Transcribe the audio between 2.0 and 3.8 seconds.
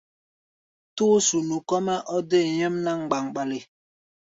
ɔ́ dée nyɛ́mná mgbaŋɓale.